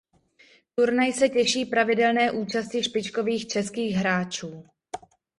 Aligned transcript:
Turnaj 0.75 1.13
se 1.13 1.29
těší 1.29 1.65
pravidelné 1.65 2.31
účasti 2.31 2.83
špičkových 2.83 3.47
českých 3.47 3.95
hráčů. 3.95 4.63